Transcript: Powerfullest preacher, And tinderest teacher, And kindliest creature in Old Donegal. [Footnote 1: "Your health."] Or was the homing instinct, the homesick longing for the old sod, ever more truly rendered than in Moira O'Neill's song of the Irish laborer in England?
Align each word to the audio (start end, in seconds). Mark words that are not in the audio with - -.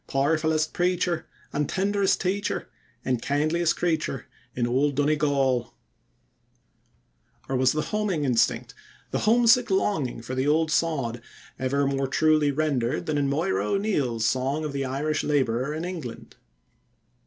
Powerfullest 0.09 0.73
preacher, 0.73 1.27
And 1.53 1.69
tinderest 1.69 2.19
teacher, 2.19 2.69
And 3.05 3.21
kindliest 3.21 3.75
creature 3.77 4.25
in 4.55 4.65
Old 4.65 4.95
Donegal. 4.95 5.25
[Footnote 5.61 5.65
1: 5.65 5.73
"Your 5.83 7.47
health."] 7.47 7.49
Or 7.49 7.55
was 7.57 7.71
the 7.73 7.81
homing 7.95 8.23
instinct, 8.25 8.73
the 9.11 9.19
homesick 9.19 9.69
longing 9.69 10.23
for 10.23 10.33
the 10.33 10.47
old 10.47 10.71
sod, 10.71 11.21
ever 11.59 11.85
more 11.85 12.07
truly 12.07 12.49
rendered 12.49 13.05
than 13.05 13.19
in 13.19 13.29
Moira 13.29 13.67
O'Neill's 13.73 14.25
song 14.25 14.65
of 14.65 14.73
the 14.73 14.85
Irish 14.85 15.23
laborer 15.23 15.71
in 15.71 15.85
England? 15.85 16.35